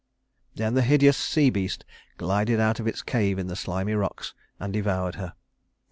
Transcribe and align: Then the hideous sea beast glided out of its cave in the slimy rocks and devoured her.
Then 0.55 0.73
the 0.73 0.81
hideous 0.81 1.15
sea 1.15 1.51
beast 1.51 1.85
glided 2.17 2.59
out 2.59 2.79
of 2.79 2.87
its 2.87 3.03
cave 3.03 3.37
in 3.37 3.45
the 3.45 3.55
slimy 3.55 3.93
rocks 3.93 4.33
and 4.59 4.73
devoured 4.73 5.13
her. 5.13 5.35